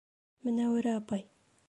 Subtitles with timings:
[0.47, 1.25] —Менәүәрә апай!